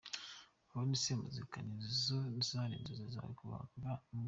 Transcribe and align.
Ubundi 0.69 0.95
se 1.03 1.11
muzika 1.23 1.57
nizo 1.69 2.19
zari 2.47 2.73
inzozi 2.77 3.05
zawe 3.13 3.31
kuva 3.39 3.55
mu 3.61 3.67
bwana?. 3.77 4.05